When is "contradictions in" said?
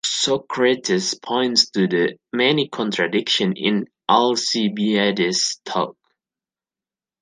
2.69-3.85